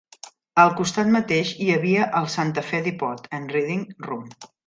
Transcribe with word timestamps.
Al 0.61 0.71
costat 0.79 1.11
mateix 1.15 1.51
hi 1.65 1.67
havia 1.75 2.07
el 2.21 2.27
Santa 2.37 2.65
Fe 2.71 2.81
Depot 2.89 3.31
and 3.39 3.53
Reading 3.57 3.87
Room. 4.09 4.27